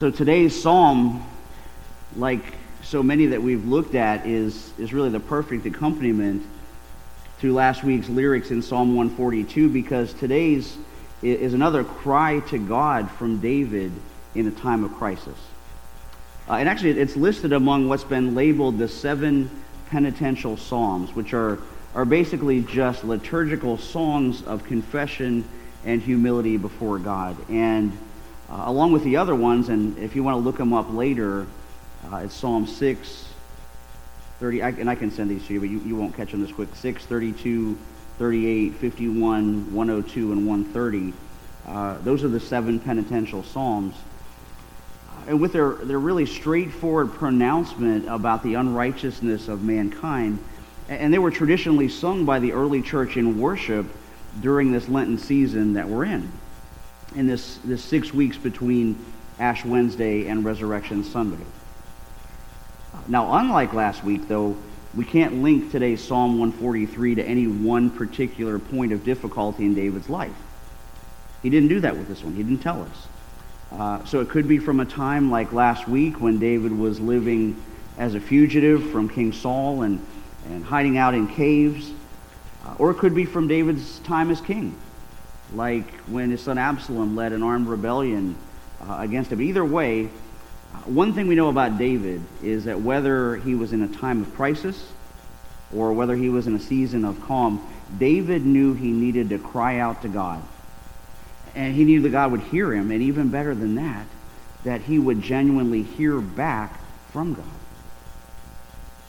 So 0.00 0.10
today's 0.10 0.58
psalm, 0.58 1.22
like 2.16 2.40
so 2.82 3.02
many 3.02 3.26
that 3.26 3.42
we've 3.42 3.66
looked 3.66 3.94
at, 3.94 4.24
is, 4.24 4.72
is 4.78 4.94
really 4.94 5.10
the 5.10 5.20
perfect 5.20 5.66
accompaniment 5.66 6.42
to 7.42 7.52
last 7.52 7.84
week's 7.84 8.08
lyrics 8.08 8.50
in 8.50 8.62
Psalm 8.62 8.96
142 8.96 9.68
because 9.68 10.14
today's 10.14 10.78
is 11.20 11.52
another 11.52 11.84
cry 11.84 12.40
to 12.48 12.56
God 12.56 13.10
from 13.10 13.40
David 13.40 13.92
in 14.34 14.46
a 14.46 14.50
time 14.50 14.84
of 14.84 14.94
crisis. 14.94 15.36
Uh, 16.48 16.54
and 16.54 16.66
actually, 16.66 16.98
it's 16.98 17.14
listed 17.14 17.52
among 17.52 17.86
what's 17.86 18.02
been 18.02 18.34
labeled 18.34 18.78
the 18.78 18.88
seven 18.88 19.50
penitential 19.90 20.56
psalms, 20.56 21.14
which 21.14 21.34
are, 21.34 21.58
are 21.94 22.06
basically 22.06 22.62
just 22.62 23.04
liturgical 23.04 23.76
songs 23.76 24.40
of 24.44 24.64
confession 24.64 25.44
and 25.84 26.00
humility 26.00 26.56
before 26.56 26.98
God. 26.98 27.36
And 27.50 27.92
uh, 28.50 28.64
along 28.66 28.92
with 28.92 29.04
the 29.04 29.16
other 29.16 29.34
ones, 29.34 29.68
and 29.68 29.96
if 29.98 30.16
you 30.16 30.24
want 30.24 30.34
to 30.34 30.40
look 30.40 30.56
them 30.56 30.72
up 30.72 30.92
later, 30.92 31.46
uh, 32.10 32.16
it's 32.16 32.34
Psalm 32.34 32.66
6, 32.66 33.28
30, 34.40 34.62
I, 34.62 34.68
and 34.70 34.90
I 34.90 34.94
can 34.96 35.10
send 35.10 35.30
these 35.30 35.46
to 35.46 35.54
you, 35.54 35.60
but 35.60 35.68
you, 35.68 35.78
you 35.80 35.94
won't 35.94 36.16
catch 36.16 36.32
them 36.32 36.40
this 36.40 36.50
quick. 36.50 36.74
6, 36.74 37.06
32, 37.06 37.78
38, 38.18 38.74
51, 38.74 39.74
102, 39.74 40.32
and 40.32 40.46
130. 40.46 41.12
Uh, 41.66 41.98
those 41.98 42.24
are 42.24 42.28
the 42.28 42.40
seven 42.40 42.80
penitential 42.80 43.44
psalms. 43.44 43.94
And 45.28 45.40
with 45.40 45.52
their, 45.52 45.74
their 45.74 45.98
really 46.00 46.26
straightforward 46.26 47.12
pronouncement 47.12 48.08
about 48.08 48.42
the 48.42 48.54
unrighteousness 48.54 49.46
of 49.46 49.62
mankind, 49.62 50.42
and 50.88 51.14
they 51.14 51.18
were 51.18 51.30
traditionally 51.30 51.88
sung 51.88 52.24
by 52.24 52.40
the 52.40 52.52
early 52.52 52.82
church 52.82 53.16
in 53.16 53.38
worship 53.38 53.86
during 54.40 54.72
this 54.72 54.88
Lenten 54.88 55.18
season 55.18 55.74
that 55.74 55.88
we're 55.88 56.04
in 56.04 56.32
in 57.16 57.26
this, 57.26 57.58
this 57.64 57.82
six 57.82 58.14
weeks 58.14 58.36
between 58.36 58.96
Ash 59.38 59.64
Wednesday 59.64 60.26
and 60.28 60.44
Resurrection 60.44 61.02
Sunday. 61.02 61.44
Now, 63.08 63.34
unlike 63.38 63.72
last 63.72 64.04
week, 64.04 64.28
though, 64.28 64.56
we 64.94 65.04
can't 65.04 65.42
link 65.42 65.70
today's 65.70 66.02
Psalm 66.02 66.38
143 66.38 67.16
to 67.16 67.24
any 67.24 67.46
one 67.46 67.90
particular 67.90 68.58
point 68.58 68.92
of 68.92 69.04
difficulty 69.04 69.64
in 69.64 69.74
David's 69.74 70.08
life. 70.08 70.34
He 71.42 71.50
didn't 71.50 71.68
do 71.68 71.80
that 71.80 71.96
with 71.96 72.08
this 72.08 72.22
one. 72.22 72.34
He 72.34 72.42
didn't 72.42 72.60
tell 72.60 72.82
us. 72.82 73.08
Uh, 73.72 74.04
so 74.04 74.20
it 74.20 74.28
could 74.28 74.48
be 74.48 74.58
from 74.58 74.80
a 74.80 74.84
time 74.84 75.30
like 75.30 75.52
last 75.52 75.88
week 75.88 76.20
when 76.20 76.38
David 76.38 76.76
was 76.76 77.00
living 77.00 77.60
as 77.98 78.14
a 78.14 78.20
fugitive 78.20 78.90
from 78.90 79.08
King 79.08 79.32
Saul 79.32 79.82
and, 79.82 80.04
and 80.46 80.64
hiding 80.64 80.98
out 80.98 81.14
in 81.14 81.28
caves. 81.28 81.92
Uh, 82.66 82.74
or 82.78 82.90
it 82.90 82.98
could 82.98 83.14
be 83.14 83.24
from 83.24 83.48
David's 83.48 84.00
time 84.00 84.30
as 84.30 84.40
king 84.40 84.76
like 85.54 85.92
when 86.02 86.30
his 86.30 86.40
son 86.40 86.58
Absalom 86.58 87.16
led 87.16 87.32
an 87.32 87.42
armed 87.42 87.66
rebellion 87.66 88.36
uh, 88.80 88.96
against 89.00 89.32
him. 89.32 89.40
Either 89.40 89.64
way, 89.64 90.06
uh, 90.74 90.78
one 90.86 91.12
thing 91.12 91.26
we 91.26 91.34
know 91.34 91.48
about 91.48 91.78
David 91.78 92.22
is 92.42 92.64
that 92.64 92.80
whether 92.80 93.36
he 93.36 93.54
was 93.54 93.72
in 93.72 93.82
a 93.82 93.88
time 93.88 94.22
of 94.22 94.34
crisis 94.34 94.92
or 95.74 95.92
whether 95.92 96.16
he 96.16 96.28
was 96.28 96.46
in 96.46 96.54
a 96.54 96.60
season 96.60 97.04
of 97.04 97.20
calm, 97.22 97.66
David 97.98 98.44
knew 98.44 98.74
he 98.74 98.90
needed 98.90 99.30
to 99.30 99.38
cry 99.38 99.78
out 99.78 100.02
to 100.02 100.08
God. 100.08 100.42
And 101.54 101.74
he 101.74 101.84
knew 101.84 102.00
that 102.02 102.10
God 102.10 102.30
would 102.30 102.42
hear 102.42 102.72
him, 102.72 102.90
and 102.92 103.02
even 103.02 103.28
better 103.28 103.54
than 103.54 103.74
that, 103.74 104.06
that 104.64 104.82
he 104.82 104.98
would 104.98 105.20
genuinely 105.20 105.82
hear 105.82 106.20
back 106.20 106.80
from 107.12 107.34
God. 107.34 107.44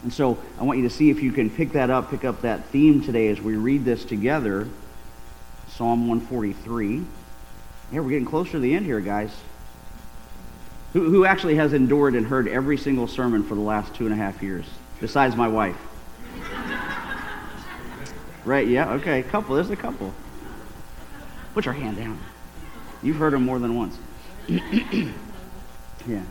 And 0.04 0.12
so 0.12 0.40
I 0.60 0.64
want 0.64 0.80
you 0.80 0.90
to 0.90 0.94
see 0.94 1.12
if 1.12 1.22
you 1.22 1.32
can 1.32 1.50
pick 1.50 1.74
that 1.74 1.92
up, 1.92 2.10
pick 2.10 2.26
up 2.26 2.42
that 2.42 2.66
theme 2.66 3.04
today 3.04 3.28
as 3.28 3.40
we 3.40 3.56
read 3.56 3.86
this 3.86 4.04
together. 4.04 4.68
Psalm 5.82 6.08
143. 6.08 7.04
Yeah, 7.92 8.02
we're 8.02 8.10
getting 8.10 8.24
closer 8.24 8.52
to 8.52 8.60
the 8.60 8.76
end 8.76 8.86
here, 8.86 9.00
guys. 9.00 9.32
Who, 10.94 11.10
who 11.10 11.26
actually 11.26 11.56
has 11.56 11.74
endured 11.74 12.14
and 12.14 12.24
heard 12.24 12.48
every 12.48 12.78
single 12.78 13.08
sermon 13.08 13.42
for 13.42 13.56
the 13.56 13.62
last 13.62 13.96
two 13.96 14.06
and 14.06 14.14
a 14.14 14.16
half 14.16 14.44
years, 14.44 14.66
besides 15.00 15.36
my 15.36 15.48
wife? 15.48 15.76
right, 18.46 18.68
yeah, 18.68 18.94
okay, 18.94 19.22
a 19.22 19.24
couple. 19.24 19.56
There's 19.56 19.72
a 19.72 19.76
couple. 19.76 20.14
Put 21.56 21.66
your 21.66 21.74
hand 21.74 21.98
down. 21.98 22.20
You've 23.02 23.18
heard 23.18 23.34
them 23.34 23.44
more 23.44 23.58
than 23.58 23.76
once. 23.76 23.98
yeah. 24.48 26.22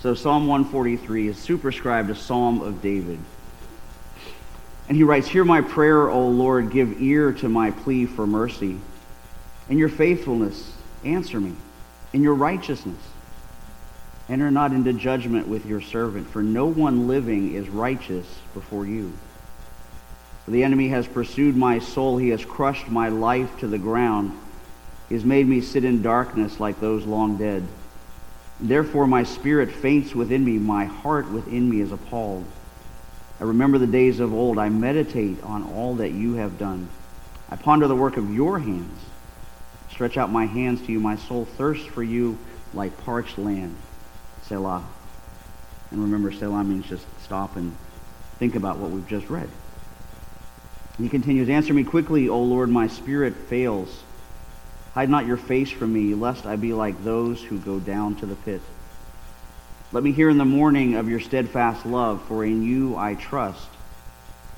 So 0.00 0.12
Psalm 0.12 0.46
143 0.46 1.28
is 1.28 1.38
superscribed 1.38 2.10
a 2.10 2.14
Psalm 2.14 2.60
of 2.60 2.82
David. 2.82 3.18
And 4.88 4.96
he 4.96 5.02
writes, 5.02 5.26
Hear 5.26 5.44
my 5.44 5.60
prayer, 5.60 6.08
O 6.08 6.28
Lord, 6.28 6.70
give 6.70 7.00
ear 7.00 7.32
to 7.34 7.48
my 7.48 7.70
plea 7.70 8.06
for 8.06 8.26
mercy. 8.26 8.78
In 9.68 9.78
your 9.78 9.88
faithfulness, 9.88 10.72
answer 11.04 11.40
me. 11.40 11.54
In 12.12 12.22
your 12.22 12.34
righteousness, 12.34 13.00
enter 14.28 14.50
not 14.50 14.72
into 14.72 14.92
judgment 14.92 15.48
with 15.48 15.66
your 15.66 15.80
servant, 15.80 16.30
for 16.30 16.42
no 16.42 16.66
one 16.66 17.08
living 17.08 17.54
is 17.54 17.68
righteous 17.68 18.26
before 18.54 18.86
you. 18.86 19.12
For 20.44 20.52
the 20.52 20.62
enemy 20.62 20.88
has 20.88 21.08
pursued 21.08 21.56
my 21.56 21.80
soul, 21.80 22.16
he 22.16 22.28
has 22.28 22.44
crushed 22.44 22.88
my 22.88 23.08
life 23.08 23.58
to 23.58 23.66
the 23.66 23.78
ground. 23.78 24.38
He 25.08 25.16
has 25.16 25.24
made 25.24 25.48
me 25.48 25.60
sit 25.60 25.84
in 25.84 26.02
darkness 26.02 26.60
like 26.60 26.80
those 26.80 27.04
long 27.04 27.36
dead. 27.36 27.66
Therefore 28.60 29.08
my 29.08 29.24
spirit 29.24 29.72
faints 29.72 30.14
within 30.14 30.44
me, 30.44 30.58
my 30.58 30.84
heart 30.84 31.30
within 31.30 31.68
me 31.68 31.80
is 31.80 31.90
appalled. 31.90 32.44
I 33.40 33.44
remember 33.44 33.78
the 33.78 33.86
days 33.86 34.20
of 34.20 34.32
old. 34.32 34.58
I 34.58 34.68
meditate 34.68 35.42
on 35.42 35.62
all 35.62 35.96
that 35.96 36.10
you 36.10 36.34
have 36.34 36.58
done. 36.58 36.88
I 37.50 37.56
ponder 37.56 37.86
the 37.86 37.96
work 37.96 38.16
of 38.16 38.32
your 38.34 38.58
hands. 38.58 39.00
Stretch 39.90 40.16
out 40.16 40.30
my 40.30 40.46
hands 40.46 40.80
to 40.82 40.92
you. 40.92 41.00
My 41.00 41.16
soul 41.16 41.44
thirsts 41.44 41.86
for 41.86 42.02
you 42.02 42.38
like 42.72 42.96
parched 43.04 43.38
land. 43.38 43.76
Selah. 44.44 44.84
And 45.90 46.02
remember, 46.02 46.32
Selah 46.32 46.64
means 46.64 46.86
just 46.86 47.06
stop 47.22 47.56
and 47.56 47.76
think 48.38 48.54
about 48.54 48.78
what 48.78 48.90
we've 48.90 49.08
just 49.08 49.30
read. 49.30 49.48
he 50.98 51.08
continues, 51.08 51.48
Answer 51.48 51.74
me 51.74 51.84
quickly, 51.84 52.28
O 52.28 52.42
Lord, 52.42 52.68
my 52.68 52.88
spirit 52.88 53.34
fails. 53.34 54.02
Hide 54.94 55.10
not 55.10 55.26
your 55.26 55.36
face 55.36 55.70
from 55.70 55.92
me, 55.92 56.14
lest 56.14 56.46
I 56.46 56.56
be 56.56 56.72
like 56.72 57.04
those 57.04 57.42
who 57.42 57.58
go 57.58 57.78
down 57.78 58.16
to 58.16 58.26
the 58.26 58.34
pit. 58.34 58.62
Let 59.92 60.02
me 60.02 60.10
hear 60.10 60.28
in 60.28 60.36
the 60.36 60.44
morning 60.44 60.96
of 60.96 61.08
your 61.08 61.20
steadfast 61.20 61.86
love, 61.86 62.20
for 62.26 62.44
in 62.44 62.64
you 62.64 62.96
I 62.96 63.14
trust. 63.14 63.68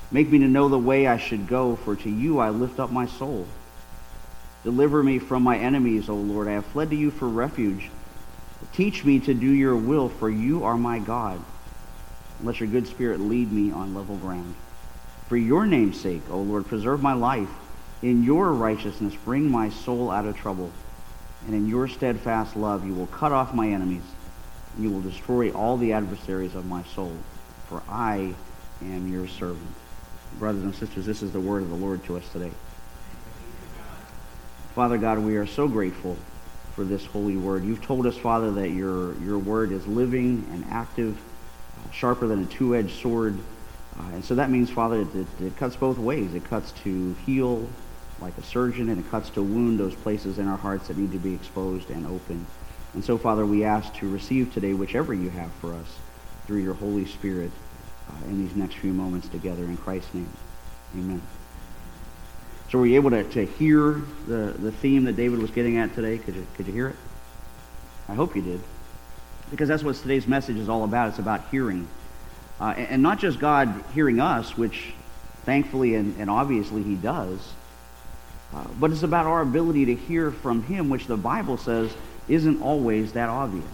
Make 0.09 0.31
me 0.31 0.39
to 0.39 0.47
know 0.47 0.69
the 0.69 0.79
way 0.79 1.05
I 1.05 1.17
should 1.17 1.47
go, 1.47 1.75
for 1.75 1.95
to 1.97 2.09
you 2.09 2.39
I 2.39 2.49
lift 2.49 2.79
up 2.79 2.91
my 2.91 3.05
soul. 3.05 3.45
Deliver 4.63 5.03
me 5.03 5.19
from 5.19 5.43
my 5.43 5.59
enemies, 5.59 6.09
O 6.09 6.15
Lord. 6.15 6.47
I 6.47 6.53
have 6.53 6.65
fled 6.65 6.89
to 6.89 6.95
you 6.95 7.11
for 7.11 7.27
refuge. 7.27 7.91
Teach 8.73 9.05
me 9.05 9.19
to 9.19 9.35
do 9.35 9.51
your 9.51 9.75
will, 9.75 10.09
for 10.09 10.31
you 10.31 10.63
are 10.63 10.77
my 10.77 10.97
God. 10.97 11.39
Let 12.41 12.59
your 12.59 12.67
good 12.67 12.87
spirit 12.87 13.19
lead 13.19 13.51
me 13.51 13.71
on 13.71 13.93
level 13.93 14.17
ground. 14.17 14.55
For 15.27 15.37
your 15.37 15.67
name's 15.67 16.01
sake, 16.01 16.23
O 16.31 16.39
Lord, 16.39 16.65
preserve 16.65 17.03
my 17.03 17.13
life. 17.13 17.49
In 18.01 18.23
your 18.23 18.51
righteousness, 18.51 19.13
bring 19.13 19.51
my 19.51 19.69
soul 19.69 20.09
out 20.09 20.25
of 20.25 20.35
trouble. 20.35 20.71
And 21.45 21.53
in 21.53 21.67
your 21.67 21.87
steadfast 21.87 22.55
love, 22.55 22.83
you 22.83 22.95
will 22.95 23.07
cut 23.07 23.31
off 23.31 23.53
my 23.53 23.67
enemies 23.69 24.03
you 24.77 24.89
will 24.89 25.01
destroy 25.01 25.51
all 25.51 25.77
the 25.77 25.93
adversaries 25.93 26.55
of 26.55 26.65
my 26.65 26.83
soul, 26.83 27.15
for 27.67 27.81
I 27.89 28.33
am 28.81 29.11
your 29.11 29.27
servant. 29.27 29.73
Brothers 30.37 30.63
and 30.63 30.75
sisters, 30.75 31.05
this 31.05 31.23
is 31.23 31.31
the 31.31 31.39
word 31.39 31.63
of 31.63 31.69
the 31.69 31.75
Lord 31.75 32.03
to 32.05 32.17
us 32.17 32.29
today. 32.31 32.51
Father 34.75 34.97
God, 34.97 35.19
we 35.19 35.35
are 35.37 35.47
so 35.47 35.67
grateful 35.67 36.15
for 36.75 36.83
this 36.83 37.05
holy 37.05 37.35
word. 37.35 37.65
You've 37.65 37.81
told 37.81 38.05
us, 38.05 38.15
Father, 38.15 38.51
that 38.51 38.69
your, 38.69 39.13
your 39.21 39.37
word 39.37 39.71
is 39.71 39.85
living 39.87 40.47
and 40.53 40.63
active, 40.69 41.17
uh, 41.77 41.91
sharper 41.91 42.27
than 42.27 42.43
a 42.43 42.45
two-edged 42.45 43.01
sword. 43.01 43.37
Uh, 43.99 44.03
and 44.13 44.23
so 44.23 44.35
that 44.35 44.49
means, 44.49 44.69
Father, 44.69 45.01
it, 45.01 45.27
it, 45.41 45.57
cuts 45.57 45.75
both 45.75 45.97
ways. 45.97 46.33
It 46.33 46.45
cuts 46.45 46.71
to 46.83 47.13
heal 47.25 47.67
like 48.21 48.37
a 48.37 48.43
surgeon, 48.43 48.89
and 48.89 49.03
it 49.03 49.09
cuts 49.09 49.29
to 49.31 49.43
wound 49.43 49.79
those 49.79 49.95
places 49.95 50.39
in 50.39 50.47
our 50.47 50.57
hearts 50.57 50.87
that 50.87 50.97
need 50.97 51.11
to 51.11 51.17
be 51.19 51.33
exposed 51.33 51.89
and 51.89 52.05
opened. 52.05 52.45
And 52.93 53.03
so, 53.03 53.17
Father, 53.17 53.45
we 53.45 53.63
ask 53.63 53.93
to 53.95 54.09
receive 54.09 54.53
today 54.53 54.73
whichever 54.73 55.13
you 55.13 55.29
have 55.29 55.51
for 55.53 55.73
us 55.73 55.97
through 56.47 56.59
your 56.59 56.73
Holy 56.73 57.05
Spirit 57.05 57.51
uh, 58.09 58.25
in 58.25 58.43
these 58.43 58.55
next 58.55 58.75
few 58.75 58.93
moments 58.93 59.27
together. 59.27 59.63
In 59.63 59.77
Christ's 59.77 60.13
name, 60.13 60.29
amen. 60.95 61.21
So 62.71 62.77
were 62.79 62.85
you 62.85 62.95
able 62.95 63.11
to, 63.11 63.23
to 63.23 63.45
hear 63.45 64.01
the, 64.27 64.55
the 64.57 64.71
theme 64.71 65.03
that 65.05 65.15
David 65.15 65.39
was 65.39 65.51
getting 65.51 65.77
at 65.77 65.93
today? 65.95 66.17
Could 66.17 66.35
you, 66.35 66.47
could 66.55 66.67
you 66.67 66.73
hear 66.73 66.89
it? 66.89 66.95
I 68.07 68.13
hope 68.13 68.35
you 68.35 68.41
did. 68.41 68.61
Because 69.51 69.67
that's 69.67 69.83
what 69.83 69.95
today's 69.95 70.27
message 70.27 70.57
is 70.57 70.69
all 70.69 70.83
about. 70.83 71.09
It's 71.09 71.19
about 71.19 71.41
hearing. 71.49 71.87
Uh, 72.59 72.73
and, 72.77 72.87
and, 72.87 73.03
not 73.03 73.19
just 73.19 73.39
God 73.39 73.83
hearing 73.93 74.19
us, 74.19 74.57
which 74.57 74.93
thankfully 75.45 75.95
and, 75.95 76.19
and 76.19 76.29
obviously 76.29 76.83
he 76.83 76.95
does, 76.95 77.53
uh, 78.53 78.65
but 78.79 78.91
it's 78.91 79.03
about 79.03 79.25
our 79.25 79.41
ability 79.41 79.85
to 79.85 79.95
hear 79.95 80.31
from 80.31 80.63
him, 80.63 80.89
which 80.89 81.07
the 81.07 81.17
Bible 81.17 81.57
says 81.57 81.91
isn't 82.29 82.61
always 82.61 83.13
that 83.13 83.29
obvious. 83.29 83.65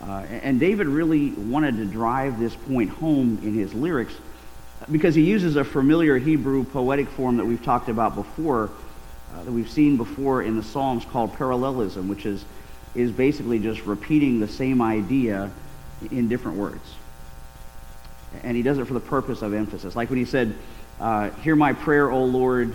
Uh, 0.00 0.24
and 0.42 0.60
David 0.60 0.86
really 0.86 1.30
wanted 1.30 1.76
to 1.76 1.84
drive 1.84 2.38
this 2.38 2.54
point 2.54 2.90
home 2.90 3.38
in 3.42 3.54
his 3.54 3.74
lyrics 3.74 4.14
because 4.90 5.14
he 5.14 5.22
uses 5.22 5.56
a 5.56 5.64
familiar 5.64 6.18
Hebrew 6.18 6.64
poetic 6.64 7.08
form 7.08 7.36
that 7.36 7.44
we've 7.44 7.62
talked 7.62 7.88
about 7.88 8.14
before, 8.14 8.70
uh, 9.34 9.42
that 9.42 9.50
we've 9.50 9.70
seen 9.70 9.96
before 9.96 10.42
in 10.42 10.56
the 10.56 10.62
Psalms 10.62 11.04
called 11.04 11.34
parallelism, 11.34 12.08
which 12.08 12.26
is 12.26 12.44
is 12.94 13.12
basically 13.12 13.58
just 13.58 13.84
repeating 13.84 14.40
the 14.40 14.48
same 14.48 14.80
idea 14.80 15.50
in 16.10 16.28
different 16.28 16.56
words. 16.56 16.94
And 18.42 18.56
he 18.56 18.62
does 18.62 18.78
it 18.78 18.86
for 18.86 18.94
the 18.94 19.00
purpose 19.00 19.42
of 19.42 19.54
emphasis. 19.54 19.94
Like 19.94 20.10
when 20.10 20.18
he 20.18 20.24
said, 20.24 20.54
uh, 21.00 21.30
Hear 21.30 21.56
my 21.56 21.72
prayer, 21.72 22.10
O 22.10 22.24
Lord, 22.24 22.74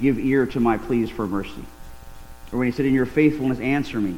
give 0.00 0.18
ear 0.18 0.46
to 0.46 0.60
my 0.60 0.78
pleas 0.78 1.10
for 1.10 1.26
mercy. 1.26 1.64
Or 2.52 2.58
when 2.58 2.66
he 2.66 2.72
said, 2.72 2.86
In 2.86 2.94
your 2.94 3.06
faithfulness, 3.06 3.60
answer 3.60 4.00
me. 4.00 4.16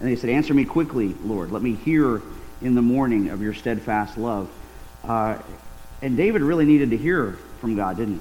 And 0.00 0.08
he 0.08 0.16
said, 0.16 0.30
Answer 0.30 0.54
me 0.54 0.64
quickly, 0.64 1.14
Lord. 1.24 1.52
Let 1.52 1.62
me 1.62 1.74
hear 1.74 2.22
in 2.60 2.74
the 2.74 2.82
morning 2.82 3.30
of 3.30 3.42
your 3.42 3.54
steadfast 3.54 4.18
love. 4.18 4.48
Uh, 5.04 5.38
and 6.00 6.16
David 6.16 6.42
really 6.42 6.64
needed 6.64 6.90
to 6.90 6.96
hear 6.96 7.38
from 7.60 7.76
God, 7.76 7.96
didn't 7.96 8.14
he? 8.14 8.20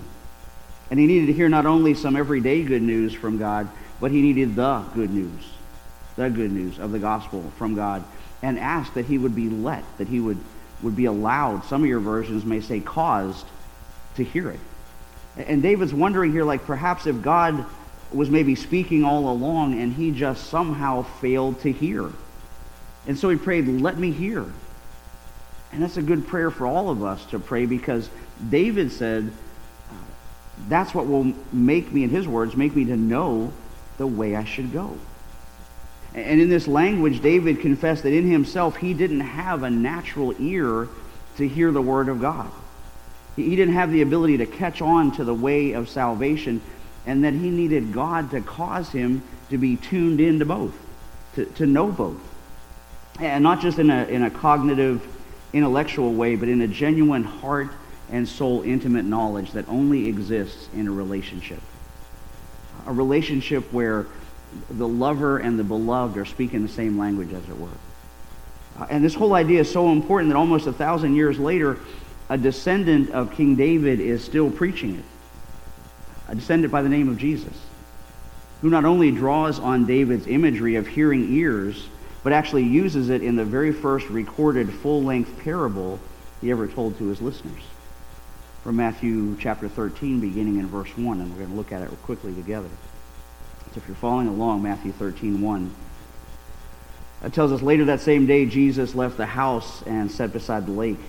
And 0.92 1.00
he 1.00 1.08
needed 1.08 1.28
to 1.28 1.34
hear 1.34 1.50
not 1.50 1.66
only 1.66 1.94
some 1.94 2.16
everyday 2.16 2.64
good 2.64 2.82
news 2.82 3.14
from 3.14 3.38
God, 3.38 3.68
but 4.00 4.12
he 4.12 4.22
needed 4.22 4.56
the 4.56 4.80
good 4.94 5.12
news, 5.12 5.54
the 6.16 6.30
good 6.30 6.52
news 6.52 6.80
of 6.80 6.92
the 6.92 7.00
gospel 7.00 7.52
from 7.58 7.76
God, 7.76 8.04
and 8.42 8.60
asked 8.60 8.96
that 8.96 9.06
he 9.06 9.18
would 9.18 9.36
be 9.36 9.50
let, 9.50 9.84
that 9.98 10.08
he 10.08 10.20
would, 10.20 10.38
would 10.82 10.96
be 10.96 11.06
allowed, 11.06 11.64
some 11.66 11.84
of 11.84 11.88
your 11.88 12.00
versions 12.00 12.44
may 12.44 12.60
say 12.60 12.80
caused, 12.80 13.46
to 14.16 14.24
hear 14.24 14.50
it. 14.50 14.60
And 15.38 15.62
David's 15.62 15.94
wondering 15.94 16.32
here, 16.32 16.44
like 16.44 16.66
perhaps 16.66 17.08
if 17.08 17.22
God 17.22 17.66
was 18.14 18.30
maybe 18.30 18.56
speaking 18.56 19.04
all 19.04 19.30
along 19.30 19.80
and 19.80 19.94
he 19.94 20.12
just 20.12 20.48
somehow 20.48 21.04
failed 21.04 21.60
to 21.62 21.72
hear. 21.72 22.12
And 23.08 23.18
so 23.18 23.30
he 23.30 23.38
prayed, 23.38 23.68
Let 23.68 23.98
me 23.98 24.12
hear. 24.12 24.46
And 25.72 25.82
that's 25.82 25.98
a 25.98 26.02
good 26.02 26.28
prayer 26.28 26.52
for 26.52 26.68
all 26.68 26.90
of 26.90 27.04
us 27.04 27.26
to 27.28 27.40
pray 27.40 27.66
because 27.66 28.10
David 28.50 28.92
said, 28.92 29.32
uh, 29.90 29.94
That's 30.68 30.94
what 30.94 31.08
will 31.08 31.34
make 31.52 31.92
me, 31.92 32.04
in 32.04 32.10
his 32.10 32.28
words, 32.28 32.56
make 32.56 32.76
me 32.76 32.86
to 32.86 32.98
know 32.98 33.54
the 33.98 34.08
way 34.08 34.36
I 34.36 34.44
should 34.44 34.74
go. 34.74 34.98
And 36.14 36.42
in 36.42 36.50
this 36.50 36.68
language, 36.68 37.22
David 37.22 37.62
confessed 37.62 38.04
that 38.04 38.14
in 38.14 38.30
himself 38.30 38.76
he 38.76 38.94
didn't 38.94 39.22
have 39.22 39.64
a 39.64 39.70
natural 39.70 40.36
ear 40.40 40.90
to 41.38 41.48
hear 41.48 41.72
the 41.72 41.82
word 41.82 42.10
of 42.10 42.20
God. 42.20 42.52
He 43.38 43.56
didn't 43.56 43.76
have 43.76 43.92
the 43.92 44.02
ability 44.02 44.38
to 44.38 44.46
catch 44.46 44.82
on 44.82 45.12
to 45.14 45.24
the 45.24 45.34
way 45.34 45.72
of 45.72 45.88
salvation, 45.88 46.62
and 47.06 47.24
that 47.24 47.34
he 47.34 47.50
needed 47.50 47.94
God 47.94 48.32
to 48.32 48.42
cause 48.42 48.90
him 48.90 49.24
to 49.50 49.58
be 49.58 49.76
tuned 49.76 50.22
into 50.22 50.46
both, 50.46 50.74
to, 51.36 51.46
to 51.46 51.66
know 51.66 51.92
both. 51.92 52.20
And 53.20 53.44
not 53.44 53.62
just 53.62 53.80
in 53.80 53.90
a, 53.90 54.06
in 54.06 54.24
a 54.24 54.30
cognitive, 54.30 55.06
intellectual 55.54 56.14
way, 56.14 56.36
but 56.36 56.48
in 56.50 56.62
a 56.62 56.68
genuine 56.68 57.24
heart 57.24 57.70
and 58.10 58.28
soul 58.28 58.62
intimate 58.64 59.06
knowledge 59.06 59.52
that 59.52 59.68
only 59.68 60.08
exists 60.08 60.70
in 60.74 60.88
a 60.88 60.92
relationship. 60.92 61.62
A 62.86 62.94
relationship 62.94 63.72
where 63.72 64.08
the 64.70 64.88
lover 64.88 65.38
and 65.38 65.58
the 65.58 65.64
beloved 65.64 66.18
are 66.18 66.26
speaking 66.26 66.62
the 66.62 66.70
same 66.70 66.98
language, 66.98 67.32
as 67.34 67.44
it 67.48 67.58
were. 67.58 67.70
Uh, 68.80 68.88
and 68.90 69.04
this 69.04 69.14
whole 69.14 69.34
idea 69.34 69.62
is 69.62 69.72
so 69.72 69.92
important 69.92 70.32
that 70.32 70.38
almost 70.38 70.68
a 70.68 70.74
thousand 70.74 71.16
years 71.16 71.40
later, 71.40 71.78
a 72.30 72.38
descendant 72.38 73.10
of 73.12 73.32
King 73.32 73.56
David 73.56 74.00
is 74.00 74.24
still 74.24 74.50
preaching 74.50 74.96
it. 74.96 75.06
A 76.32 76.36
descendant 76.36 76.72
by 76.72 76.82
the 76.82 76.88
name 76.88 77.10
of 77.10 77.18
Jesus, 77.18 77.54
who 78.62 78.70
not 78.70 78.86
only 78.86 79.12
draws 79.12 79.60
on 79.60 79.86
David's 79.86 80.28
imagery 80.28 80.76
of 80.76 80.88
hearing 80.88 81.34
ears, 81.34 81.90
but 82.24 82.32
actually 82.32 82.64
uses 82.64 83.10
it 83.10 83.22
in 83.22 83.36
the 83.36 83.44
very 83.44 83.74
first 83.74 84.08
recorded 84.08 84.72
full-length 84.72 85.40
parable 85.40 86.00
he 86.40 86.50
ever 86.50 86.70
told 86.70 86.98
to 86.98 87.08
his 87.08 87.22
listeners. 87.22 87.62
From 88.64 88.78
Matthew 88.78 89.36
chapter 89.42 89.68
13, 89.68 90.22
beginning 90.22 90.58
in 90.58 90.68
verse 90.68 90.96
1, 90.98 91.20
and 91.20 91.32
we're 91.32 91.40
going 91.40 91.50
to 91.50 91.56
look 91.56 91.74
at 91.74 91.82
it 91.82 91.90
quickly 92.04 92.34
together. 92.34 92.70
So 93.74 93.82
if 93.82 93.88
you're 93.90 93.96
following 93.98 94.30
along, 94.30 94.64
Matthew 94.64 94.94
13, 94.94 95.42
1. 95.42 95.76
It 97.26 97.34
tells 97.34 97.52
us 97.52 97.62
later 97.62 97.84
that 97.86 98.00
same 98.00 98.26
day, 98.26 98.46
Jesus 98.46 98.96
left 98.96 99.18
the 99.18 99.26
house 99.26 99.84
and 99.84 100.10
sat 100.10 100.32
beside 100.32 100.66
the 100.66 100.72
lake. 100.72 101.00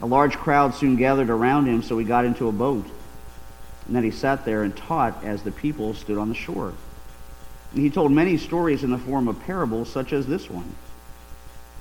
A 0.00 0.06
large 0.06 0.36
crowd 0.36 0.76
soon 0.76 0.94
gathered 0.94 1.28
around 1.28 1.66
him, 1.66 1.82
so 1.82 1.98
he 1.98 2.04
got 2.04 2.24
into 2.24 2.46
a 2.46 2.52
boat. 2.52 2.86
And 3.86 3.96
then 3.96 4.04
he 4.04 4.10
sat 4.10 4.44
there 4.44 4.62
and 4.62 4.76
taught 4.76 5.24
as 5.24 5.42
the 5.42 5.50
people 5.50 5.94
stood 5.94 6.18
on 6.18 6.28
the 6.28 6.34
shore. 6.34 6.72
And 7.72 7.80
he 7.80 7.90
told 7.90 8.12
many 8.12 8.36
stories 8.36 8.84
in 8.84 8.90
the 8.90 8.98
form 8.98 9.28
of 9.28 9.40
parables, 9.40 9.90
such 9.90 10.12
as 10.12 10.26
this 10.26 10.48
one. 10.48 10.74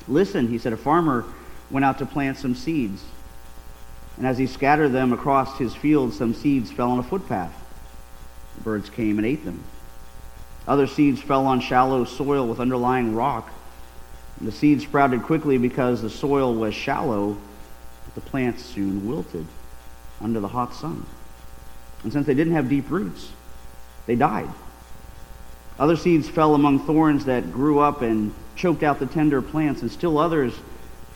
Listen, 0.08 0.48
he 0.48 0.58
said, 0.58 0.74
a 0.74 0.78
farmer 0.78 1.26
went 1.70 1.86
out 1.86 2.00
to 2.00 2.06
plant 2.06 2.38
some 2.38 2.56
seeds. 2.56 3.04
And 4.18 4.26
as 4.26 4.38
he 4.38 4.48
scattered 4.48 4.90
them 4.90 5.14
across 5.14 5.58
his 5.58 5.76
field, 5.76 6.14
some 6.14 6.34
seeds 6.34 6.72
fell 6.72 6.92
on 6.92 7.00
a 7.00 7.04
footpath. 7.04 7.54
The 8.58 8.64
birds 8.64 8.90
came 8.90 9.18
and 9.18 9.26
ate 9.26 9.46
them. 9.46 9.64
Other 10.68 10.88
seeds 10.88 11.22
fell 11.22 11.46
on 11.46 11.60
shallow 11.60 12.06
soil 12.06 12.48
with 12.48 12.60
underlying 12.60 13.16
rock. 13.16 13.52
And 14.40 14.48
the 14.48 14.52
seeds 14.52 14.84
sprouted 14.84 15.24
quickly 15.24 15.58
because 15.58 16.02
the 16.02 16.10
soil 16.10 16.54
was 16.56 16.74
shallow 16.74 17.38
but 18.06 18.24
the 18.24 18.30
plants 18.30 18.64
soon 18.64 19.08
wilted 19.08 19.46
under 20.20 20.40
the 20.40 20.48
hot 20.48 20.74
sun. 20.74 21.06
And 22.04 22.12
since 22.12 22.26
they 22.26 22.34
didn't 22.34 22.54
have 22.54 22.70
deep 22.70 22.90
roots, 22.90 23.32
they 24.06 24.16
died. 24.16 24.50
Other 25.80 25.96
seeds 25.96 26.28
fell 26.28 26.56
among 26.56 26.86
thorns 26.86 27.26
that 27.26 27.52
grew 27.52 27.80
up 27.80 28.02
and 28.02 28.34
choked 28.56 28.84
out 28.84 29.00
the 29.00 29.06
tender 29.06 29.42
plants, 29.42 29.82
and 29.82 29.92
still 29.92 30.18
others 30.18 30.54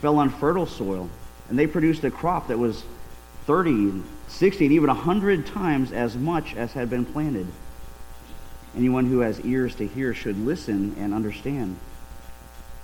fell 0.01 0.17
on 0.17 0.29
fertile 0.29 0.65
soil, 0.65 1.09
and 1.49 1.57
they 1.57 1.67
produced 1.67 2.03
a 2.03 2.11
crop 2.11 2.47
that 2.47 2.57
was 2.57 2.83
30, 3.45 4.01
60, 4.27 4.65
and 4.65 4.73
even 4.73 4.87
100 4.87 5.45
times 5.45 5.91
as 5.91 6.15
much 6.15 6.55
as 6.55 6.73
had 6.73 6.89
been 6.89 7.05
planted. 7.05 7.47
Anyone 8.75 9.05
who 9.05 9.19
has 9.19 9.39
ears 9.41 9.75
to 9.75 9.88
hear 9.88 10.13
should 10.13 10.38
listen 10.38 10.95
and 10.99 11.13
understand. 11.13 11.77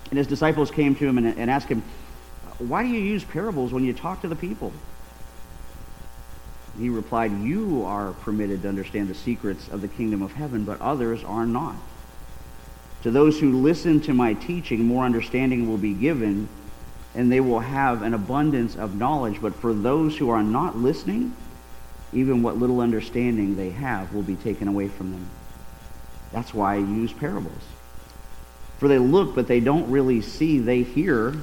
And 0.10 0.18
his 0.18 0.28
disciples 0.28 0.72
came 0.72 0.96
to 0.96 1.08
him 1.08 1.18
and, 1.18 1.38
and 1.38 1.50
asked 1.50 1.68
him, 1.68 1.84
why 2.60 2.84
do 2.84 2.90
you 2.90 3.00
use 3.00 3.24
parables 3.24 3.74
when 3.74 3.84
you 3.84 3.94
talk 3.94 4.22
to 4.22 4.28
the 4.28 4.36
people? 4.36 4.72
He 6.78 6.90
replied, 6.90 7.42
You 7.42 7.84
are 7.86 8.14
permitted 8.14 8.62
to 8.62 8.70
understand 8.70 9.10
the 9.10 9.16
secrets 9.16 9.68
of 9.70 9.82
the 9.82 9.88
kingdom 9.88 10.22
of 10.22 10.34
heaven, 10.34 10.64
but 10.64 10.80
others 10.80 11.24
are 11.24 11.46
not. 11.46 11.76
To 13.04 13.12
those 13.12 13.40
who 13.40 13.62
listen 13.62 14.00
to 14.02 14.14
my 14.14 14.34
teaching, 14.34 14.86
more 14.86 15.06
understanding 15.06 15.68
will 15.68 15.78
be 15.78 15.94
given, 15.94 16.48
and 17.16 17.32
they 17.32 17.40
will 17.40 17.60
have 17.60 18.04
an 18.04 18.14
abundance 18.14 18.76
of 18.76 18.96
knowledge. 18.96 19.42
But 19.42 19.56
for 19.56 19.74
those 19.74 20.18
who 20.18 20.30
are 20.30 20.44
not 20.44 20.78
listening, 20.78 21.36
even 22.14 22.44
what 22.44 22.58
little 22.58 22.80
understanding 22.80 23.56
they 23.56 23.72
have 23.72 24.14
will 24.14 24.22
be 24.22 24.36
taken 24.36 24.68
away 24.68 24.88
from 24.88 25.12
them. 25.12 25.28
That's 26.32 26.54
why 26.54 26.76
I 26.76 26.78
use 26.78 27.12
parables. 27.12 27.64
For 28.78 28.88
they 28.88 28.98
look, 28.98 29.36
but 29.36 29.48
they 29.48 29.60
don't 29.60 29.90
really 29.92 30.22
see. 30.22 30.60
They 30.60 30.84
hear, 30.84 31.36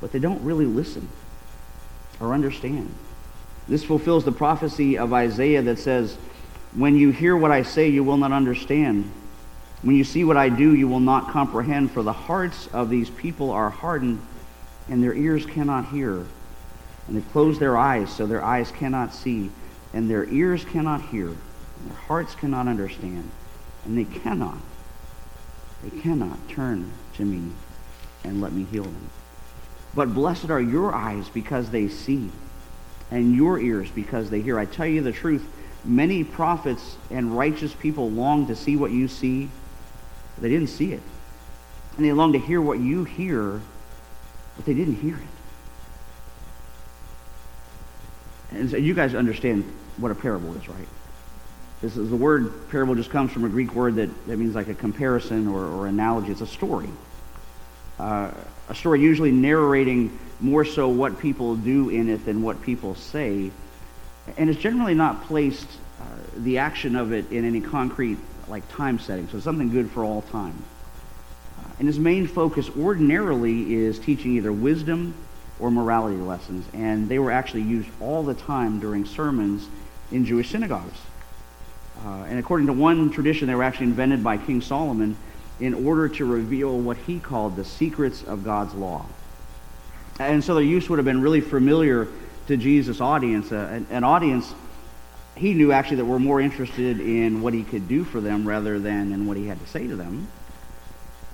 but 0.00 0.12
they 0.12 0.18
don't 0.18 0.42
really 0.42 0.64
listen 0.66 1.08
or 2.20 2.32
understand. 2.32 2.94
This 3.68 3.84
fulfills 3.84 4.24
the 4.24 4.32
prophecy 4.32 4.96
of 4.96 5.12
Isaiah 5.12 5.62
that 5.62 5.78
says, 5.78 6.16
When 6.74 6.96
you 6.96 7.10
hear 7.10 7.36
what 7.36 7.50
I 7.50 7.62
say, 7.62 7.88
you 7.88 8.02
will 8.02 8.16
not 8.16 8.32
understand. 8.32 9.10
When 9.82 9.94
you 9.94 10.04
see 10.04 10.24
what 10.24 10.36
I 10.36 10.48
do, 10.48 10.74
you 10.74 10.88
will 10.88 11.00
not 11.00 11.30
comprehend, 11.30 11.92
for 11.92 12.02
the 12.02 12.12
hearts 12.12 12.66
of 12.68 12.90
these 12.90 13.10
people 13.10 13.50
are 13.50 13.70
hardened, 13.70 14.20
and 14.88 15.02
their 15.02 15.14
ears 15.14 15.44
cannot 15.44 15.88
hear. 15.88 16.24
And 17.06 17.16
they 17.16 17.20
close 17.30 17.58
their 17.58 17.76
eyes, 17.76 18.10
so 18.10 18.26
their 18.26 18.42
eyes 18.42 18.70
cannot 18.70 19.14
see, 19.14 19.50
and 19.92 20.10
their 20.10 20.24
ears 20.24 20.64
cannot 20.64 21.02
hear, 21.02 21.28
and 21.28 21.90
their 21.90 21.96
hearts 21.96 22.34
cannot 22.34 22.68
understand, 22.68 23.30
and 23.84 23.96
they 23.96 24.04
cannot, 24.04 24.58
they 25.82 26.00
cannot 26.00 26.48
turn 26.48 26.90
to 27.14 27.24
me 27.24 27.52
and 28.24 28.40
let 28.40 28.52
me 28.52 28.64
heal 28.64 28.84
them. 28.84 29.10
But 29.94 30.14
blessed 30.14 30.50
are 30.50 30.60
your 30.60 30.94
eyes 30.94 31.28
because 31.28 31.70
they 31.70 31.88
see, 31.88 32.30
and 33.10 33.34
your 33.34 33.58
ears 33.58 33.90
because 33.90 34.30
they 34.30 34.40
hear. 34.40 34.58
I 34.58 34.64
tell 34.64 34.86
you 34.86 35.00
the 35.00 35.12
truth, 35.12 35.46
many 35.84 36.24
prophets 36.24 36.96
and 37.10 37.36
righteous 37.36 37.72
people 37.74 38.10
long 38.10 38.46
to 38.48 38.56
see 38.56 38.76
what 38.76 38.90
you 38.90 39.08
see, 39.08 39.48
but 40.34 40.42
they 40.42 40.48
didn't 40.48 40.68
see 40.68 40.92
it. 40.92 41.02
And 41.96 42.04
they 42.04 42.12
long 42.12 42.32
to 42.32 42.38
hear 42.38 42.60
what 42.60 42.78
you 42.78 43.04
hear, 43.04 43.60
but 44.56 44.64
they 44.64 44.74
didn't 44.74 44.96
hear 44.96 45.16
it. 45.16 45.22
And 48.50 48.70
so 48.70 48.76
you 48.76 48.94
guys 48.94 49.14
understand 49.14 49.64
what 49.98 50.10
a 50.10 50.14
parable 50.14 50.54
is, 50.56 50.68
right? 50.68 50.88
This 51.80 51.96
is 51.96 52.10
the 52.10 52.16
word 52.16 52.70
parable 52.70 52.94
just 52.94 53.10
comes 53.10 53.30
from 53.30 53.44
a 53.44 53.48
Greek 53.48 53.74
word 53.74 53.96
that, 53.96 54.26
that 54.26 54.36
means 54.36 54.54
like 54.54 54.68
a 54.68 54.74
comparison 54.74 55.46
or, 55.48 55.64
or 55.64 55.86
analogy. 55.86 56.32
It's 56.32 56.40
a 56.40 56.46
story. 56.46 56.88
Uh, 57.98 58.30
a 58.68 58.74
story 58.74 59.00
usually 59.00 59.32
narrating 59.32 60.18
more 60.40 60.64
so 60.64 60.88
what 60.88 61.18
people 61.18 61.56
do 61.56 61.88
in 61.88 62.08
it 62.08 62.24
than 62.24 62.42
what 62.42 62.62
people 62.62 62.94
say. 62.94 63.50
And 64.36 64.50
it's 64.50 64.60
generally 64.60 64.94
not 64.94 65.24
placed, 65.24 65.66
uh, 66.00 66.04
the 66.36 66.58
action 66.58 66.96
of 66.96 67.12
it 67.12 67.30
in 67.32 67.44
any 67.44 67.60
concrete 67.60 68.18
like 68.46 68.68
time 68.70 68.98
setting. 68.98 69.28
So 69.28 69.36
it's 69.36 69.44
something 69.44 69.70
good 69.70 69.90
for 69.90 70.04
all 70.04 70.22
time. 70.22 70.62
Uh, 71.58 71.68
and 71.78 71.88
his 71.88 71.98
main 71.98 72.26
focus 72.26 72.70
ordinarily 72.78 73.74
is 73.74 73.98
teaching 73.98 74.36
either 74.36 74.52
wisdom 74.52 75.14
or 75.58 75.70
morality 75.70 76.16
lessons. 76.16 76.66
And 76.72 77.08
they 77.08 77.18
were 77.18 77.32
actually 77.32 77.62
used 77.62 77.88
all 78.00 78.22
the 78.22 78.34
time 78.34 78.78
during 78.80 79.06
sermons 79.06 79.66
in 80.12 80.24
Jewish 80.24 80.50
synagogues. 80.50 80.98
Uh, 82.04 82.26
and 82.28 82.38
according 82.38 82.68
to 82.68 82.72
one 82.72 83.10
tradition, 83.10 83.48
they 83.48 83.54
were 83.54 83.64
actually 83.64 83.86
invented 83.86 84.22
by 84.22 84.38
King 84.38 84.60
Solomon 84.60 85.16
in 85.60 85.86
order 85.86 86.08
to 86.08 86.24
reveal 86.24 86.78
what 86.78 86.96
he 86.96 87.18
called 87.18 87.56
the 87.56 87.64
secrets 87.64 88.22
of 88.22 88.44
God's 88.44 88.74
law. 88.74 89.06
And 90.18 90.42
so 90.42 90.54
their 90.54 90.64
use 90.64 90.88
would 90.88 90.98
have 90.98 91.06
been 91.06 91.22
really 91.22 91.40
familiar 91.40 92.08
to 92.48 92.56
Jesus' 92.56 93.00
audience, 93.00 93.52
uh, 93.52 93.68
an, 93.70 93.86
an 93.90 94.04
audience 94.04 94.52
he 95.38 95.54
knew 95.54 95.72
actually 95.72 95.98
that 95.98 96.04
were 96.04 96.18
more 96.18 96.40
interested 96.40 97.00
in 97.00 97.40
what 97.42 97.54
he 97.54 97.62
could 97.62 97.88
do 97.88 98.04
for 98.04 98.20
them 98.20 98.46
rather 98.46 98.78
than 98.78 99.12
in 99.12 99.26
what 99.26 99.36
he 99.36 99.46
had 99.46 99.60
to 99.60 99.66
say 99.68 99.86
to 99.86 99.96
them. 99.96 100.28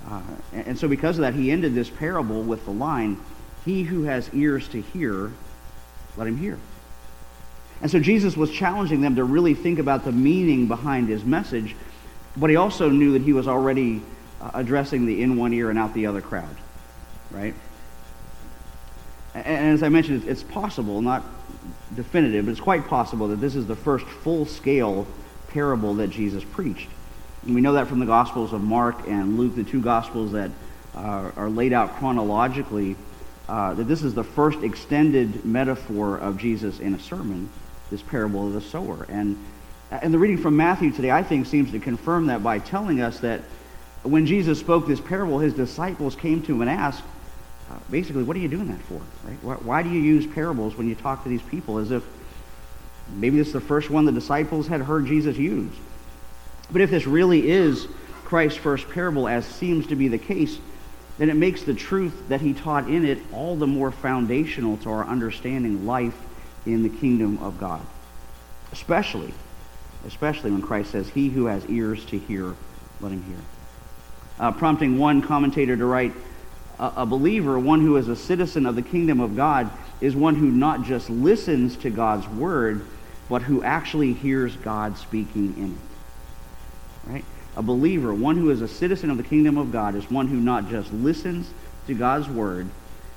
Uh, 0.09 0.21
and 0.53 0.79
so 0.79 0.87
because 0.87 1.17
of 1.17 1.23
that, 1.23 1.35
he 1.35 1.51
ended 1.51 1.75
this 1.75 1.89
parable 1.89 2.43
with 2.43 2.65
the 2.67 2.71
line, 2.71 3.19
He 3.65 3.83
who 3.83 4.03
has 4.03 4.29
ears 4.35 4.69
to 4.69 4.81
hear, 4.83 5.33
let 6.17 6.27
him 6.27 6.37
hear. 6.37 6.59
And 7.81 7.91
so 7.91 7.99
Jesus 7.99 8.37
was 8.37 8.51
challenging 8.51 9.01
them 9.01 9.17
to 9.17 9.25
really 9.25 9.55
think 9.55 9.79
about 9.79 10.05
the 10.05 10.13
meaning 10.13 10.69
behind 10.69 11.09
his 11.09 11.25
message, 11.25 11.75
but 12.37 12.51
he 12.51 12.57
also 12.57 12.91
knew 12.91 13.13
that 13.15 13.23
he 13.23 13.33
was 13.33 13.49
already 13.49 14.03
addressing 14.53 15.07
the 15.07 15.23
in 15.23 15.37
one 15.37 15.53
ear 15.53 15.71
and 15.71 15.79
out 15.79 15.95
the 15.95 16.07
other 16.07 16.21
crowd, 16.21 16.57
right? 17.31 17.55
And 19.35 19.75
as 19.75 19.83
I 19.83 19.89
mentioned, 19.89 20.29
it's 20.29 20.43
possible, 20.43 21.01
not 21.01 21.25
definitive, 21.95 22.45
but 22.45 22.53
it's 22.53 22.61
quite 22.61 22.87
possible 22.87 23.29
that 23.29 23.41
this 23.41 23.57
is 23.57 23.67
the 23.67 23.77
first 23.77 24.07
full-scale 24.07 25.07
parable 25.49 25.95
that 25.95 26.09
Jesus 26.11 26.45
preached. 26.45 26.89
And 27.45 27.55
we 27.55 27.61
know 27.61 27.73
that 27.75 27.89
from 27.89 27.99
the 27.99 28.07
Gospels 28.07 28.53
of 28.53 28.63
Mark 28.63 29.07
and 29.07 29.37
Luke, 29.39 29.55
the 29.57 29.65
two 29.65 29.81
Gospels 29.81 30.33
that 30.33 30.51
uh, 30.95 31.31
are 31.37 31.51
laid 31.51 31.73
out 31.73 31.97
chronologically, 31.97 32.97
uh, 33.49 33.75
that 33.75 33.85
this 33.85 34.03
is 34.03 34.15
the 34.15 34.25
first 34.25 34.63
extended 34.63 35.45
metaphor 35.45 36.17
of 36.17 36.39
Jesus 36.39 36.79
in 36.81 36.95
a 36.95 36.99
sermon, 36.99 37.51
this 37.91 38.03
parable 38.03 38.47
of 38.47 38.55
the 38.55 38.61
sower. 38.61 39.05
And, 39.09 39.37
and 39.91 40.15
the 40.15 40.19
reading 40.19 40.39
from 40.39 40.57
Matthew 40.57 40.93
today, 40.93 41.11
I 41.11 41.23
think, 41.23 41.47
seems 41.47 41.73
to 41.73 41.81
confirm 41.81 42.27
that 42.29 42.43
by 42.43 42.59
telling 42.59 43.01
us 43.01 43.21
that 43.21 43.43
when 44.05 44.27
Jesus 44.27 44.61
spoke 44.61 44.87
this 44.87 45.01
parable, 45.01 45.39
his 45.39 45.55
disciples 45.55 46.15
came 46.15 46.43
to 46.43 46.55
him 46.55 46.61
and 46.61 46.71
asked, 46.71 47.03
uh, 47.71 47.79
basically, 47.91 48.23
what 48.23 48.37
are 48.37 48.41
you 48.41 48.49
doing 48.49 48.69
that 48.69 48.81
for? 48.83 49.01
Right? 49.25 49.39
Why, 49.43 49.55
why, 49.55 49.83
do 49.83 49.89
you 49.89 50.01
use 50.01 50.27
parables 50.27 50.77
when 50.77 50.89
you 50.89 50.95
talk 50.95 51.23
to 51.23 51.29
these 51.29 51.43
people 51.43 51.79
as 51.79 51.91
if 51.91 52.05
maybe 53.15 53.39
this 53.39 53.49
is 53.49 53.53
the 53.55 53.61
first 53.61 53.91
one 53.91 54.05
the 54.05 54.13
disciples 54.13 54.67
had 54.67 54.83
heard 54.83 55.07
Jesus 55.07 55.37
use? 55.37 55.73
But 56.71 56.83
if 56.83 56.91
this 56.91 57.07
really 57.07 57.49
is 57.49 57.89
Christ's 58.25 58.59
first 58.59 58.89
parable, 58.91 59.27
as 59.27 59.47
seems 59.47 59.87
to 59.87 59.97
be 59.97 60.09
the 60.09 60.19
case, 60.19 60.59
then 61.19 61.31
it 61.31 61.37
makes 61.37 61.63
the 61.63 61.75
truth 61.75 62.29
that 62.29 62.41
he 62.41 62.53
taught 62.53 62.89
in 62.89 63.05
it 63.05 63.19
all 63.33 63.57
the 63.57 63.67
more 63.67 63.91
foundational 63.91 64.77
to 64.79 64.91
our 64.91 65.05
understanding 65.05 65.87
life 65.87 66.19
in 66.67 66.83
the 66.83 66.89
kingdom 66.89 67.39
of 67.39 67.59
God. 67.59 67.81
Especially, 68.73 69.33
especially 70.07 70.51
when 70.51 70.63
Christ 70.63 70.91
says, 70.91 71.09
He 71.09 71.29
who 71.29 71.47
has 71.47 71.65
ears 71.67 72.05
to 72.07 72.19
hear, 72.19 72.55
let 73.01 73.13
him 73.13 73.23
hear. 73.23 73.39
Uh, 74.39 74.51
prompting 74.53 74.99
one 74.99 75.23
commentator 75.23 75.77
to 75.77 75.85
write, 75.85 76.13
a 76.79 77.07
believer, 77.07 77.59
one 77.59 77.81
who 77.81 77.97
is 77.97 78.09
a 78.09 78.17
citizen 78.17 78.67
of 78.67 78.75
the 78.75 78.83
kingdom 78.83 79.21
of 79.21 79.37
God, 79.37 79.71
is 80.01 80.17
one 80.17 80.35
who 80.35 80.51
not 80.51 80.83
just 80.83 81.09
listens 81.09 81.77
to 81.77 81.91
God's 81.91 82.29
word, 82.29 82.85
but 83.29 83.43
who 83.43 83.63
actually 83.63 84.13
hears 84.13 84.57
God 84.57 84.99
speaking 84.99 85.55
in 85.57 85.73
it. 85.73 87.11
Right? 87.11 87.25
A 87.57 87.63
believer, 87.63 88.13
one 88.13 88.37
who 88.37 88.51
is 88.51 88.61
a 88.61 88.69
citizen 88.69 89.11
of 89.11 89.17
the 89.17 89.23
kingdom 89.23 89.57
of 89.57 89.71
God, 89.71 89.95
is 89.95 90.11
one 90.11 90.27
who 90.27 90.41
not 90.41 90.69
just 90.69 90.93
listens 90.93 91.49
to 91.87 91.95
God's 91.95 92.29
word, 92.29 92.69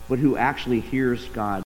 but 0.08 0.20
who 0.20 0.38
actually 0.38 0.80
hears 0.80 1.26
God 1.30 1.64